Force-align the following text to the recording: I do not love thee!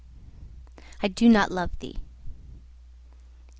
I 1.03 1.09
do 1.09 1.29
not 1.29 1.51
love 1.51 1.69
thee! 1.77 1.99